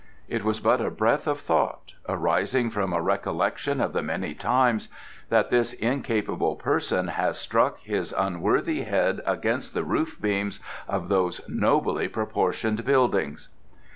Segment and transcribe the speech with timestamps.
[0.27, 4.89] "It was but a breath of thought, arising from a recollection of the many times
[5.29, 11.39] that this incapable person has struck his unworthy head against the roof beams of those
[11.47, 13.49] nobly proportioned buildings."